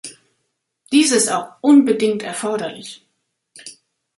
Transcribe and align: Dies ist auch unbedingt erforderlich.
Dies 0.91 1.11
ist 1.11 1.31
auch 1.31 1.57
unbedingt 1.61 2.23
erforderlich. 2.23 3.05